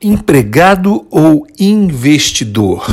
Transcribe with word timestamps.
Empregado 0.00 1.08
ou 1.10 1.44
investidor? 1.58 2.86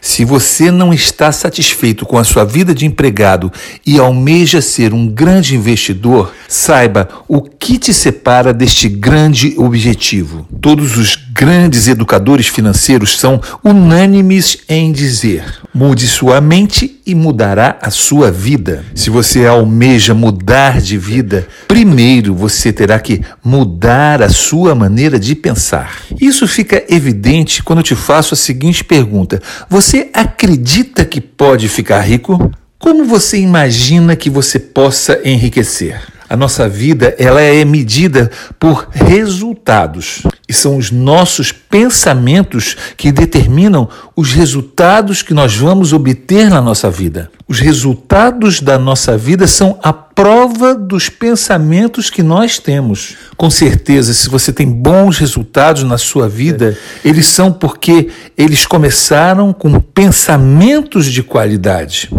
Se 0.00 0.24
você 0.24 0.68
não 0.68 0.92
está 0.92 1.30
satisfeito 1.30 2.04
com 2.04 2.18
a 2.18 2.24
sua 2.24 2.44
vida 2.44 2.74
de 2.74 2.84
empregado 2.84 3.52
e 3.86 4.00
almeja 4.00 4.60
ser 4.60 4.92
um 4.92 5.06
grande 5.06 5.54
investidor, 5.54 6.34
saiba 6.48 7.08
o 7.28 7.40
que 7.40 7.78
te 7.78 7.94
separa 7.94 8.52
deste 8.52 8.88
grande 8.88 9.54
objetivo. 9.56 10.44
Todos 10.60 10.96
os 10.96 11.14
grandes 11.32 11.88
educadores 11.88 12.46
financeiros 12.46 13.18
são 13.18 13.40
unânimes 13.64 14.58
em 14.68 14.92
dizer: 14.92 15.44
mude 15.72 16.06
sua 16.06 16.40
mente 16.40 17.00
e 17.06 17.14
mudará 17.14 17.78
a 17.80 17.90
sua 17.90 18.30
vida. 18.30 18.84
Se 18.94 19.08
você 19.08 19.46
almeja 19.46 20.14
mudar 20.14 20.80
de 20.80 20.98
vida, 20.98 21.46
primeiro 21.66 22.34
você 22.34 22.72
terá 22.72 22.98
que 22.98 23.22
mudar 23.42 24.22
a 24.22 24.28
sua 24.28 24.74
maneira 24.74 25.18
de 25.18 25.34
pensar. 25.34 26.02
Isso 26.20 26.46
fica 26.46 26.84
evidente 26.88 27.62
quando 27.62 27.78
eu 27.78 27.84
te 27.84 27.94
faço 27.94 28.34
a 28.34 28.36
seguinte 28.36 28.84
pergunta: 28.84 29.40
Você 29.68 30.10
acredita 30.12 31.04
que 31.04 31.20
pode 31.20 31.68
ficar 31.68 32.00
rico? 32.00 32.50
Como 32.78 33.04
você 33.04 33.38
imagina 33.38 34.16
que 34.16 34.28
você 34.28 34.58
possa 34.58 35.20
enriquecer? 35.24 36.11
A 36.32 36.36
nossa 36.36 36.66
vida 36.66 37.14
ela 37.18 37.42
é 37.42 37.62
medida 37.62 38.30
por 38.58 38.88
resultados 38.90 40.22
e 40.48 40.54
são 40.54 40.78
os 40.78 40.90
nossos 40.90 41.52
pensamentos 41.52 42.74
que 42.96 43.12
determinam 43.12 43.86
os 44.16 44.32
resultados 44.32 45.20
que 45.20 45.34
nós 45.34 45.54
vamos 45.54 45.92
obter 45.92 46.48
na 46.48 46.62
nossa 46.62 46.90
vida. 46.90 47.30
Os 47.46 47.60
resultados 47.60 48.62
da 48.62 48.78
nossa 48.78 49.14
vida 49.14 49.46
são 49.46 49.78
a 49.82 49.92
prova 50.14 50.74
dos 50.74 51.08
pensamentos 51.08 52.10
que 52.10 52.22
nós 52.22 52.58
temos. 52.58 53.16
Com 53.36 53.50
certeza, 53.50 54.12
se 54.12 54.28
você 54.28 54.52
tem 54.52 54.70
bons 54.70 55.18
resultados 55.18 55.82
na 55.82 55.98
sua 55.98 56.28
vida, 56.28 56.76
eles 57.04 57.26
são 57.26 57.52
porque 57.52 58.08
eles 58.36 58.66
começaram 58.66 59.52
com 59.52 59.80
pensamentos 59.80 61.06
de 61.06 61.22
qualidade. 61.22 62.10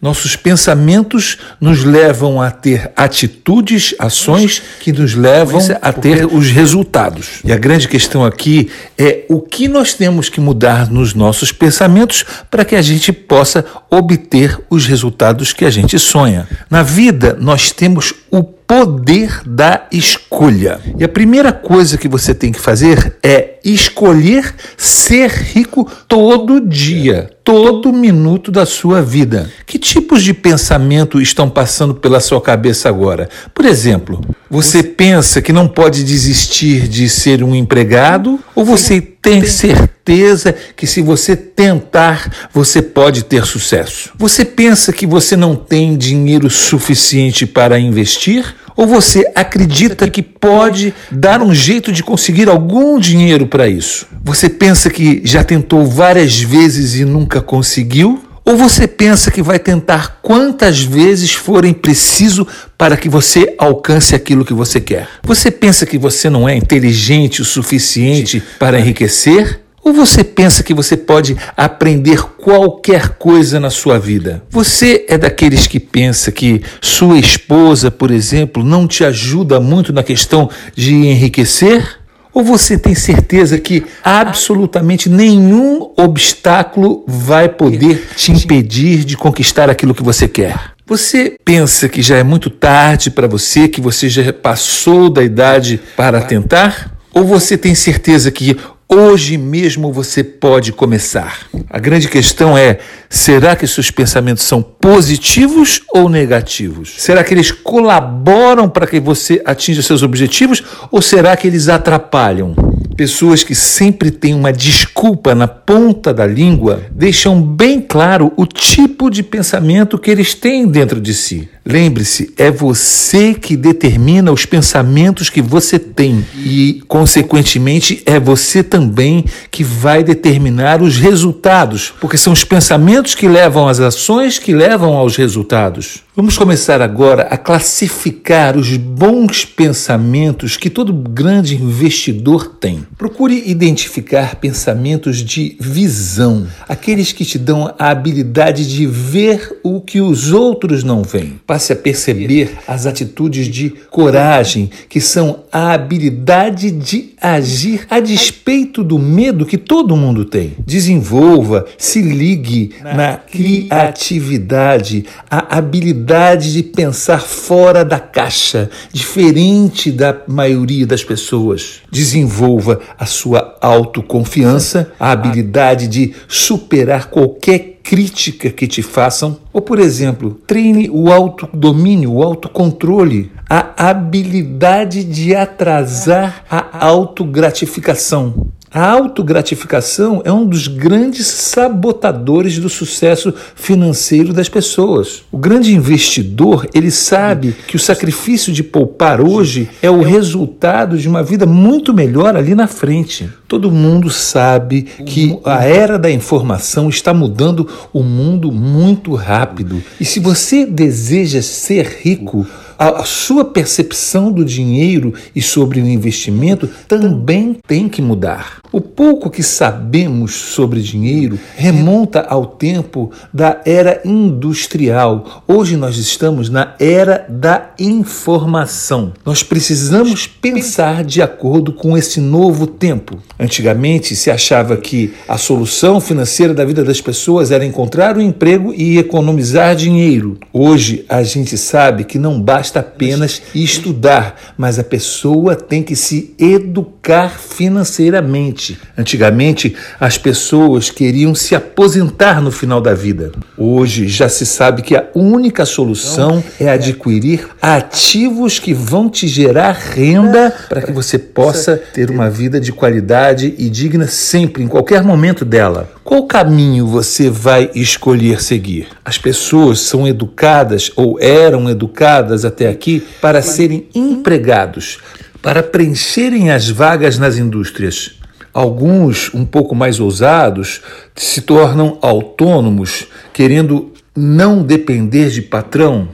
Nossos 0.00 0.34
pensamentos 0.34 1.36
nos 1.60 1.84
levam 1.84 2.40
a 2.40 2.50
ter 2.50 2.90
atitudes, 2.96 3.94
ações 3.98 4.62
que 4.80 4.92
nos 4.92 5.14
levam 5.14 5.60
a 5.82 5.92
ter 5.92 6.24
os 6.24 6.50
resultados. 6.50 7.40
E 7.44 7.52
a 7.52 7.58
grande 7.58 7.86
questão 7.86 8.24
aqui 8.24 8.70
é 8.96 9.24
o 9.28 9.40
que 9.40 9.68
nós 9.68 9.92
temos 9.92 10.28
que 10.28 10.40
mudar 10.40 10.90
nos 10.90 11.12
nossos 11.12 11.52
pensamentos 11.52 12.24
para 12.50 12.64
que 12.64 12.76
a 12.76 12.82
gente 12.82 13.12
possa 13.12 13.64
obter 13.90 14.58
os 14.70 14.86
resultados 14.86 15.52
que 15.52 15.66
a 15.66 15.70
gente 15.70 15.98
sonha. 15.98 16.48
Na 16.70 16.82
vida, 16.82 17.36
nós 17.40 17.72
temos 17.72 18.12
o 18.30 18.42
poder 18.42 19.40
da 19.46 19.86
escolha. 19.90 20.78
E 20.98 21.02
a 21.02 21.08
primeira 21.08 21.52
coisa 21.52 21.96
que 21.96 22.06
você 22.06 22.34
tem 22.34 22.52
que 22.52 22.60
fazer 22.60 23.16
é 23.22 23.58
escolher 23.64 24.54
ser 24.76 25.30
rico 25.30 25.90
todo 26.06 26.60
dia, 26.60 27.30
todo 27.44 27.92
minuto 27.92 28.50
da 28.50 28.66
sua 28.66 29.02
vida. 29.02 29.50
Que 29.66 29.78
tipos 29.78 30.22
de 30.22 30.32
pensamento 30.32 31.20
estão 31.20 31.48
passando 31.48 31.94
pela 31.94 32.20
sua 32.20 32.40
cabeça 32.40 32.88
agora? 32.88 33.28
Por 33.54 33.64
exemplo, 33.64 34.20
você 34.48 34.82
pensa 34.82 35.40
que 35.40 35.52
não 35.52 35.66
pode 35.68 36.04
desistir 36.04 36.88
de 36.88 37.08
ser 37.08 37.42
um 37.42 37.54
empregado 37.54 38.38
ou 38.54 38.64
você 38.64 39.00
tem 39.00 39.44
certeza 39.44 40.54
que 40.76 40.86
se 40.86 41.02
você 41.02 41.36
tentar, 41.36 42.48
você 42.52 42.80
pode 42.80 43.24
ter 43.24 43.44
sucesso? 43.44 44.12
Você 44.16 44.44
pensa 44.44 44.92
que 44.92 45.06
você 45.06 45.36
não 45.36 45.54
tem 45.54 45.96
dinheiro 45.96 46.48
suficiente 46.48 47.46
para 47.46 47.78
investir? 47.78 48.54
Ou 48.80 48.86
você 48.86 49.30
acredita 49.34 50.08
que 50.08 50.22
pode 50.22 50.94
dar 51.12 51.42
um 51.42 51.54
jeito 51.54 51.92
de 51.92 52.02
conseguir 52.02 52.48
algum 52.48 52.98
dinheiro 52.98 53.46
para 53.46 53.68
isso? 53.68 54.06
Você 54.24 54.48
pensa 54.48 54.88
que 54.88 55.20
já 55.22 55.44
tentou 55.44 55.84
várias 55.84 56.40
vezes 56.40 56.94
e 56.94 57.04
nunca 57.04 57.42
conseguiu? 57.42 58.24
Ou 58.42 58.56
você 58.56 58.88
pensa 58.88 59.30
que 59.30 59.42
vai 59.42 59.58
tentar 59.58 60.20
quantas 60.22 60.80
vezes 60.80 61.34
forem 61.34 61.74
preciso 61.74 62.46
para 62.78 62.96
que 62.96 63.06
você 63.06 63.54
alcance 63.58 64.14
aquilo 64.14 64.46
que 64.46 64.54
você 64.54 64.80
quer? 64.80 65.06
Você 65.24 65.50
pensa 65.50 65.84
que 65.84 65.98
você 65.98 66.30
não 66.30 66.48
é 66.48 66.56
inteligente 66.56 67.42
o 67.42 67.44
suficiente 67.44 68.42
para 68.58 68.80
enriquecer? 68.80 69.60
Ou 69.82 69.92
você 69.94 70.22
pensa 70.22 70.62
que 70.62 70.74
você 70.74 70.96
pode 70.96 71.36
aprender 71.56 72.22
qualquer 72.22 73.10
coisa 73.10 73.58
na 73.58 73.70
sua 73.70 73.98
vida? 73.98 74.42
Você 74.50 75.06
é 75.08 75.16
daqueles 75.16 75.66
que 75.66 75.80
pensa 75.80 76.30
que 76.30 76.62
sua 76.80 77.18
esposa, 77.18 77.90
por 77.90 78.10
exemplo, 78.10 78.62
não 78.62 78.86
te 78.86 79.04
ajuda 79.04 79.58
muito 79.58 79.92
na 79.92 80.02
questão 80.02 80.50
de 80.76 80.94
enriquecer? 80.94 81.98
Ou 82.32 82.44
você 82.44 82.78
tem 82.78 82.94
certeza 82.94 83.58
que 83.58 83.84
absolutamente 84.04 85.08
nenhum 85.08 85.92
obstáculo 85.96 87.04
vai 87.08 87.48
poder 87.48 88.06
te 88.14 88.30
impedir 88.30 89.04
de 89.04 89.16
conquistar 89.16 89.68
aquilo 89.68 89.94
que 89.94 90.02
você 90.02 90.28
quer? 90.28 90.72
Você 90.86 91.36
pensa 91.44 91.88
que 91.88 92.02
já 92.02 92.16
é 92.16 92.22
muito 92.22 92.50
tarde 92.50 93.10
para 93.10 93.26
você, 93.26 93.66
que 93.66 93.80
você 93.80 94.08
já 94.08 94.32
passou 94.32 95.08
da 95.08 95.22
idade 95.22 95.80
para 95.96 96.20
tentar? 96.20 96.96
Ou 97.12 97.24
você 97.24 97.56
tem 97.56 97.74
certeza 97.74 98.30
que 98.30 98.56
Hoje 98.92 99.38
mesmo 99.38 99.92
você 99.92 100.24
pode 100.24 100.72
começar. 100.72 101.46
A 101.70 101.78
grande 101.78 102.08
questão 102.08 102.58
é: 102.58 102.80
será 103.08 103.54
que 103.54 103.64
seus 103.64 103.88
pensamentos 103.88 104.42
são 104.42 104.60
positivos 104.60 105.82
ou 105.94 106.08
negativos? 106.08 106.94
Será 106.98 107.22
que 107.22 107.32
eles 107.32 107.52
colaboram 107.52 108.68
para 108.68 108.88
que 108.88 108.98
você 108.98 109.40
atinja 109.44 109.80
seus 109.80 110.02
objetivos 110.02 110.60
ou 110.90 111.00
será 111.00 111.36
que 111.36 111.46
eles 111.46 111.68
atrapalham? 111.68 112.56
Pessoas 112.96 113.44
que 113.44 113.54
sempre 113.54 114.10
têm 114.10 114.34
uma 114.34 114.52
desculpa 114.52 115.36
na 115.36 115.46
ponta 115.46 116.12
da 116.12 116.26
língua 116.26 116.82
deixam 116.90 117.40
bem 117.40 117.80
claro 117.80 118.32
o 118.36 118.44
tipo 118.44 119.08
de 119.08 119.22
pensamento 119.22 119.98
que 119.98 120.10
eles 120.10 120.34
têm 120.34 120.66
dentro 120.66 121.00
de 121.00 121.14
si. 121.14 121.48
Lembre-se, 121.64 122.32
é 122.38 122.50
você 122.50 123.34
que 123.34 123.56
determina 123.56 124.32
os 124.32 124.46
pensamentos 124.46 125.28
que 125.28 125.42
você 125.42 125.78
tem 125.78 126.24
e, 126.36 126.82
consequentemente, 126.88 128.02
é 128.06 128.18
você 128.18 128.62
também 128.62 129.24
que 129.50 129.62
vai 129.62 130.02
determinar 130.02 130.82
os 130.82 130.96
resultados, 130.96 131.92
porque 132.00 132.16
são 132.16 132.32
os 132.32 132.44
pensamentos 132.44 133.14
que 133.14 133.28
levam 133.28 133.68
às 133.68 133.78
ações 133.78 134.38
que 134.38 134.54
levam 134.54 134.94
aos 134.94 135.16
resultados. 135.16 136.02
Vamos 136.16 136.36
começar 136.36 136.82
agora 136.82 137.22
a 137.30 137.38
classificar 137.38 138.56
os 138.56 138.76
bons 138.76 139.44
pensamentos 139.44 140.56
que 140.56 140.68
todo 140.68 140.92
grande 140.92 141.54
investidor 141.54 142.56
tem. 142.60 142.84
Procure 142.98 143.44
identificar 143.46 144.36
pensamentos 144.36 145.18
de 145.18 145.56
visão, 145.58 146.46
aqueles 146.68 147.12
que 147.12 147.24
te 147.24 147.38
dão 147.38 147.74
a 147.78 147.90
habilidade 147.90 148.68
de 148.68 148.86
ver 148.86 149.60
o 149.62 149.80
que 149.80 150.00
os 150.00 150.32
outros 150.32 150.84
não 150.84 151.02
veem. 151.02 151.40
Passe 151.50 151.72
a 151.72 151.76
perceber 151.76 152.58
as 152.68 152.86
atitudes 152.86 153.48
de 153.48 153.70
coragem, 153.90 154.70
que 154.88 155.00
são 155.00 155.40
a 155.50 155.72
habilidade 155.72 156.70
de 156.70 157.10
agir 157.20 157.86
a 157.90 157.98
despeito 157.98 158.84
do 158.84 158.98
medo 158.98 159.44
que 159.44 159.58
todo 159.58 159.96
mundo 159.96 160.24
tem. 160.24 160.52
Desenvolva, 160.64 161.66
se 161.76 162.00
ligue 162.02 162.70
na 162.82 163.16
criatividade, 163.16 165.06
a 165.28 165.58
habilidade 165.58 165.80
habilidade 166.20 166.52
de 166.52 166.62
pensar 166.62 167.20
fora 167.20 167.84
da 167.84 167.98
caixa, 167.98 168.68
diferente 168.92 169.90
da 169.90 170.22
maioria 170.26 170.86
das 170.86 171.02
pessoas. 171.02 171.80
Desenvolva 171.90 172.80
a 172.98 173.06
sua 173.06 173.56
autoconfiança, 173.60 174.92
a 174.98 175.10
habilidade 175.12 175.88
de 175.88 176.14
superar 176.28 177.08
qualquer 177.08 177.69
crítica 177.90 178.50
que 178.50 178.68
te 178.68 178.82
façam. 178.82 179.36
Ou, 179.52 179.60
por 179.60 179.80
exemplo, 179.80 180.40
treine 180.46 180.88
o 180.88 181.10
autodomínio, 181.10 182.12
o 182.12 182.22
autocontrole, 182.22 183.32
a 183.48 183.88
habilidade 183.90 185.02
de 185.02 185.34
atrasar 185.34 186.44
a 186.48 186.86
autogratificação. 186.86 188.46
A 188.72 188.88
autogratificação 188.88 190.22
é 190.24 190.32
um 190.32 190.46
dos 190.46 190.68
grandes 190.68 191.26
sabotadores 191.26 192.56
do 192.60 192.68
sucesso 192.68 193.34
financeiro 193.56 194.32
das 194.32 194.48
pessoas. 194.48 195.24
O 195.32 195.38
grande 195.38 195.74
investidor, 195.74 196.68
ele 196.72 196.88
sabe 196.88 197.56
que 197.66 197.74
o 197.74 197.80
sacrifício 197.80 198.52
de 198.52 198.62
poupar 198.62 199.20
hoje 199.20 199.68
é 199.82 199.90
o 199.90 200.02
resultado 200.02 200.96
de 200.96 201.08
uma 201.08 201.20
vida 201.20 201.46
muito 201.46 201.92
melhor 201.92 202.36
ali 202.36 202.54
na 202.54 202.68
frente. 202.68 203.28
Todo 203.48 203.72
mundo 203.72 204.08
sabe 204.08 204.82
que 204.82 205.36
a 205.44 205.64
era 205.64 205.98
da 205.98 206.08
informação 206.08 206.88
está 206.88 207.12
mudando 207.12 207.68
o 207.92 208.04
mundo 208.04 208.52
muito 208.52 209.16
rápido. 209.16 209.82
E 209.98 210.04
se 210.04 210.20
você 210.20 210.64
deseja 210.64 211.42
ser 211.42 211.98
rico, 212.04 212.46
a, 212.80 213.02
a 213.02 213.04
sua 213.04 213.44
percepção 213.44 214.32
do 214.32 214.42
dinheiro 214.42 215.12
e 215.36 215.42
sobre 215.42 215.82
o 215.82 215.86
investimento 215.86 216.66
também 216.88 217.58
tem 217.68 217.90
que 217.90 218.00
mudar. 218.00 218.62
O 218.72 218.80
pouco 218.80 219.28
que 219.28 219.42
sabemos 219.42 220.32
sobre 220.32 220.80
dinheiro 220.80 221.38
remonta 221.56 222.20
ao 222.20 222.46
tempo 222.46 223.10
da 223.34 223.60
era 223.66 224.00
industrial. 224.02 225.42
Hoje 225.46 225.76
nós 225.76 225.98
estamos 225.98 226.48
na 226.48 226.74
era 226.78 227.26
da 227.28 227.72
informação. 227.78 229.12
Nós 229.26 229.42
precisamos 229.42 230.26
pensar 230.26 231.04
de 231.04 231.20
acordo 231.20 231.72
com 231.72 231.98
esse 231.98 232.18
novo 232.20 232.66
tempo. 232.66 233.18
Antigamente 233.38 234.16
se 234.16 234.30
achava 234.30 234.76
que 234.76 235.12
a 235.28 235.36
solução 235.36 236.00
financeira 236.00 236.54
da 236.54 236.64
vida 236.64 236.82
das 236.82 237.00
pessoas 237.00 237.50
era 237.50 237.64
encontrar 237.64 238.16
um 238.16 238.22
emprego 238.22 238.72
e 238.72 238.96
economizar 238.96 239.76
dinheiro. 239.76 240.38
Hoje 240.50 241.04
a 241.08 241.22
gente 241.22 241.58
sabe 241.58 242.04
que 242.04 242.18
não 242.18 242.40
basta 242.70 242.80
apenas 242.80 243.42
estudar, 243.52 244.54
mas 244.56 244.78
a 244.78 244.84
pessoa 244.84 245.56
tem 245.56 245.82
que 245.82 245.96
se 245.96 246.34
educar 246.38 247.30
financeiramente. 247.30 248.78
Antigamente, 248.96 249.74
as 249.98 250.16
pessoas 250.16 250.88
queriam 250.88 251.34
se 251.34 251.56
aposentar 251.56 252.40
no 252.40 252.52
final 252.52 252.80
da 252.80 252.94
vida. 252.94 253.32
Hoje 253.58 254.06
já 254.06 254.28
se 254.28 254.46
sabe 254.46 254.82
que 254.82 254.94
a 254.94 255.08
única 255.14 255.66
solução 255.66 256.42
é 256.60 256.68
adquirir 256.68 257.48
ativos 257.60 258.60
que 258.60 258.72
vão 258.72 259.10
te 259.10 259.26
gerar 259.26 259.72
renda 259.72 260.54
para 260.68 260.82
que 260.82 260.92
você 260.92 261.18
possa 261.18 261.76
ter 261.76 262.08
uma 262.08 262.30
vida 262.30 262.60
de 262.60 262.72
qualidade 262.72 263.52
e 263.58 263.68
digna 263.68 264.06
sempre, 264.06 264.62
em 264.62 264.68
qualquer 264.68 265.02
momento 265.02 265.44
dela. 265.44 265.90
Qual 266.10 266.24
caminho 266.24 266.88
você 266.88 267.30
vai 267.30 267.70
escolher 267.72 268.42
seguir? 268.42 268.88
As 269.04 269.16
pessoas 269.16 269.78
são 269.78 270.08
educadas 270.08 270.90
ou 270.96 271.20
eram 271.20 271.70
educadas 271.70 272.44
até 272.44 272.66
aqui 272.66 273.06
para 273.20 273.40
serem 273.40 273.86
empregados, 273.94 274.98
para 275.40 275.62
preencherem 275.62 276.50
as 276.50 276.68
vagas 276.68 277.16
nas 277.16 277.36
indústrias. 277.36 278.18
Alguns, 278.52 279.32
um 279.32 279.44
pouco 279.44 279.72
mais 279.72 280.00
ousados, 280.00 280.80
se 281.14 281.42
tornam 281.42 281.96
autônomos, 282.02 283.06
querendo 283.32 283.92
não 284.12 284.64
depender 284.64 285.30
de 285.30 285.42
patrão. 285.42 286.08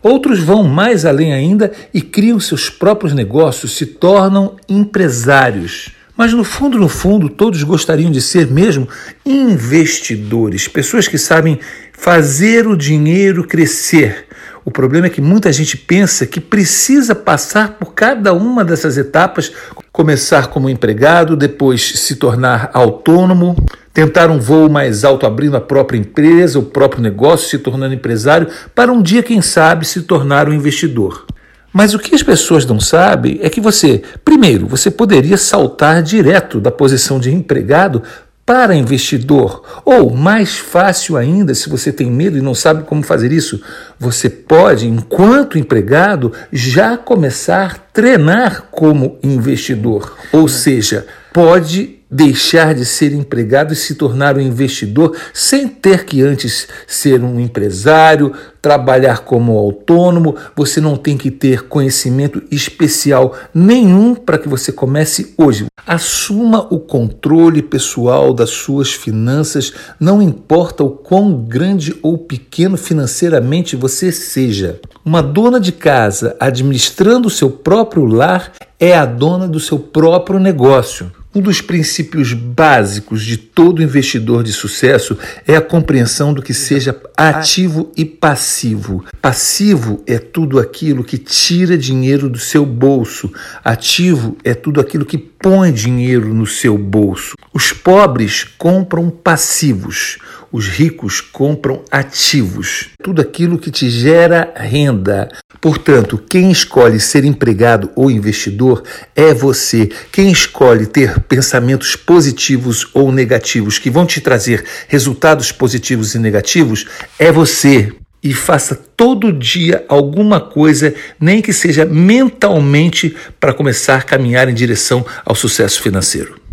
Outros 0.00 0.38
vão 0.38 0.62
mais 0.62 1.04
além 1.04 1.32
ainda 1.32 1.72
e 1.92 2.00
criam 2.00 2.38
seus 2.38 2.70
próprios 2.70 3.12
negócios, 3.12 3.74
se 3.74 3.84
tornam 3.84 4.54
empresários. 4.68 5.90
Mas 6.16 6.32
no 6.32 6.44
fundo, 6.44 6.78
no 6.78 6.88
fundo, 6.88 7.28
todos 7.28 7.62
gostariam 7.62 8.10
de 8.10 8.22
ser 8.22 8.46
mesmo 8.46 8.88
investidores, 9.26 10.68
pessoas 10.68 11.08
que 11.08 11.18
sabem 11.18 11.58
fazer 11.92 12.66
o 12.66 12.76
dinheiro 12.76 13.44
crescer, 13.44 14.26
o 14.64 14.70
problema 14.70 15.08
é 15.08 15.10
que 15.10 15.20
muita 15.20 15.52
gente 15.52 15.76
pensa 15.76 16.26
que 16.26 16.40
precisa 16.40 17.14
passar 17.14 17.72
por 17.74 17.92
cada 17.92 18.32
uma 18.32 18.64
dessas 18.64 18.96
etapas, 18.96 19.52
começar 19.92 20.46
como 20.46 20.70
empregado, 20.70 21.36
depois 21.36 21.82
se 22.00 22.16
tornar 22.16 22.70
autônomo, 22.72 23.54
tentar 23.92 24.30
um 24.30 24.40
voo 24.40 24.70
mais 24.70 25.04
alto 25.04 25.26
abrindo 25.26 25.56
a 25.56 25.60
própria 25.60 25.98
empresa, 25.98 26.58
o 26.58 26.62
próprio 26.62 27.02
negócio, 27.02 27.50
se 27.50 27.58
tornando 27.58 27.94
empresário, 27.94 28.48
para 28.74 28.90
um 28.90 29.02
dia, 29.02 29.22
quem 29.22 29.42
sabe, 29.42 29.84
se 29.84 30.00
tornar 30.02 30.48
um 30.48 30.54
investidor. 30.54 31.26
Mas 31.74 31.92
o 31.92 31.98
que 31.98 32.14
as 32.14 32.22
pessoas 32.22 32.64
não 32.64 32.78
sabem 32.78 33.40
é 33.42 33.50
que 33.50 33.60
você, 33.60 34.00
primeiro, 34.24 34.64
você 34.64 34.92
poderia 34.92 35.36
saltar 35.36 36.04
direto 36.04 36.60
da 36.60 36.70
posição 36.70 37.18
de 37.18 37.34
empregado 37.34 38.00
para 38.46 38.76
investidor. 38.76 39.60
Ou, 39.84 40.14
mais 40.14 40.56
fácil 40.56 41.16
ainda, 41.16 41.52
se 41.52 41.68
você 41.68 41.92
tem 41.92 42.08
medo 42.08 42.38
e 42.38 42.40
não 42.42 42.54
sabe 42.54 42.84
como 42.84 43.02
fazer 43.02 43.32
isso, 43.32 43.60
você 43.98 44.30
pode, 44.30 44.86
enquanto 44.86 45.58
empregado, 45.58 46.32
já 46.52 46.96
começar 46.96 47.72
a 47.72 47.92
treinar 47.92 48.68
como 48.70 49.18
investidor. 49.20 50.16
Ou 50.32 50.46
seja, 50.46 51.04
pode 51.32 52.03
deixar 52.14 52.76
de 52.76 52.84
ser 52.84 53.12
empregado 53.12 53.72
e 53.72 53.76
se 53.76 53.96
tornar 53.96 54.36
um 54.36 54.40
investidor 54.40 55.16
sem 55.32 55.66
ter 55.66 56.04
que 56.04 56.22
antes 56.22 56.68
ser 56.86 57.20
um 57.20 57.40
empresário, 57.40 58.32
trabalhar 58.62 59.24
como 59.24 59.58
autônomo, 59.58 60.36
você 60.54 60.80
não 60.80 60.96
tem 60.96 61.18
que 61.18 61.28
ter 61.28 61.64
conhecimento 61.66 62.40
especial 62.52 63.34
nenhum 63.52 64.14
para 64.14 64.38
que 64.38 64.48
você 64.48 64.70
comece 64.70 65.34
hoje. 65.36 65.66
Assuma 65.84 66.68
o 66.72 66.78
controle 66.78 67.60
pessoal 67.60 68.32
das 68.32 68.50
suas 68.50 68.92
finanças, 68.92 69.72
não 69.98 70.22
importa 70.22 70.84
o 70.84 70.90
quão 70.90 71.34
grande 71.42 71.96
ou 72.00 72.16
pequeno 72.16 72.76
financeiramente 72.76 73.74
você 73.74 74.12
seja. 74.12 74.80
Uma 75.04 75.20
dona 75.20 75.58
de 75.58 75.72
casa 75.72 76.36
administrando 76.38 77.28
seu 77.28 77.50
próprio 77.50 78.04
lar 78.04 78.52
é 78.78 78.96
a 78.96 79.04
dona 79.04 79.48
do 79.48 79.58
seu 79.58 79.80
próprio 79.80 80.38
negócio. 80.38 81.10
Um 81.34 81.40
dos 81.40 81.60
princípios 81.60 82.32
básicos 82.32 83.24
de 83.24 83.36
todo 83.36 83.82
investidor 83.82 84.44
de 84.44 84.52
sucesso 84.52 85.18
é 85.44 85.56
a 85.56 85.60
compreensão 85.60 86.32
do 86.32 86.40
que 86.40 86.54
seja 86.54 86.96
ativo 87.16 87.90
e 87.96 88.04
passivo. 88.04 89.04
Passivo 89.20 90.00
é 90.06 90.16
tudo 90.16 90.60
aquilo 90.60 91.02
que 91.02 91.18
tira 91.18 91.76
dinheiro 91.76 92.30
do 92.30 92.38
seu 92.38 92.64
bolso, 92.64 93.32
ativo 93.64 94.36
é 94.44 94.54
tudo 94.54 94.80
aquilo 94.80 95.04
que 95.04 95.18
põe 95.18 95.72
dinheiro 95.72 96.32
no 96.32 96.46
seu 96.46 96.78
bolso. 96.78 97.34
Os 97.52 97.72
pobres 97.72 98.44
compram 98.44 99.10
passivos, 99.10 100.18
os 100.54 100.68
ricos 100.68 101.20
compram 101.20 101.82
ativos, 101.90 102.90
tudo 103.02 103.20
aquilo 103.20 103.58
que 103.58 103.72
te 103.72 103.90
gera 103.90 104.54
renda. 104.54 105.28
Portanto, 105.60 106.16
quem 106.16 106.52
escolhe 106.52 107.00
ser 107.00 107.24
empregado 107.24 107.90
ou 107.96 108.08
investidor 108.08 108.84
é 109.16 109.34
você. 109.34 109.90
Quem 110.12 110.30
escolhe 110.30 110.86
ter 110.86 111.18
pensamentos 111.22 111.96
positivos 111.96 112.86
ou 112.94 113.10
negativos 113.10 113.80
que 113.80 113.90
vão 113.90 114.06
te 114.06 114.20
trazer 114.20 114.64
resultados 114.86 115.50
positivos 115.50 116.14
e 116.14 116.20
negativos 116.20 116.86
é 117.18 117.32
você. 117.32 117.92
E 118.22 118.32
faça 118.32 118.76
todo 118.96 119.32
dia 119.32 119.84
alguma 119.88 120.40
coisa, 120.40 120.94
nem 121.18 121.42
que 121.42 121.52
seja 121.52 121.84
mentalmente, 121.84 123.16
para 123.40 123.52
começar 123.52 123.96
a 123.96 124.02
caminhar 124.02 124.48
em 124.48 124.54
direção 124.54 125.04
ao 125.26 125.34
sucesso 125.34 125.82
financeiro. 125.82 126.43